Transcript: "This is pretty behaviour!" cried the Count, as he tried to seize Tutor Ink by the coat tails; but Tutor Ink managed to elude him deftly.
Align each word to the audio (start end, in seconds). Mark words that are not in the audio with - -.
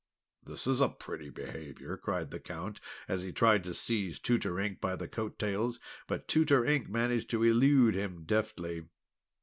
"This 0.43 0.65
is 0.65 0.81
pretty 0.97 1.29
behaviour!" 1.29 1.95
cried 1.95 2.31
the 2.31 2.39
Count, 2.39 2.79
as 3.07 3.21
he 3.21 3.31
tried 3.31 3.63
to 3.65 3.73
seize 3.75 4.17
Tutor 4.19 4.57
Ink 4.59 4.81
by 4.81 4.95
the 4.95 5.07
coat 5.07 5.37
tails; 5.37 5.79
but 6.07 6.27
Tutor 6.27 6.65
Ink 6.65 6.89
managed 6.89 7.29
to 7.29 7.43
elude 7.43 7.93
him 7.93 8.23
deftly. 8.23 8.87